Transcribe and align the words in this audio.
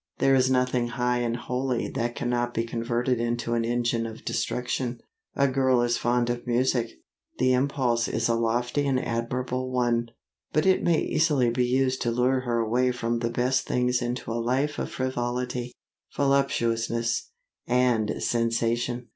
There 0.17 0.33
is 0.33 0.49
nothing 0.49 0.87
high 0.87 1.19
and 1.19 1.37
holy 1.37 1.87
that 1.89 2.15
cannot 2.15 2.55
be 2.55 2.63
converted 2.63 3.19
into 3.19 3.53
an 3.53 3.63
engine 3.63 4.07
of 4.07 4.25
destruction. 4.25 4.99
A 5.35 5.47
girl 5.47 5.83
is 5.83 5.99
fond 5.99 6.31
of 6.31 6.47
music. 6.47 6.93
The 7.37 7.53
impulse 7.53 8.07
is 8.07 8.27
a 8.27 8.33
lofty 8.33 8.87
and 8.87 8.99
admirable 8.99 9.69
one. 9.71 10.09
But 10.53 10.65
it 10.65 10.81
may 10.81 10.99
easily 10.99 11.51
be 11.51 11.65
used 11.67 12.01
to 12.01 12.09
lure 12.09 12.39
her 12.39 12.57
away 12.57 12.91
from 12.91 13.19
the 13.19 13.29
best 13.29 13.67
things 13.67 14.01
into 14.01 14.31
a 14.31 14.41
life 14.41 14.79
of 14.79 14.89
frivolity, 14.89 15.71
voluptuousness, 16.15 17.29
and 17.67 18.23
sensation. 18.23 19.09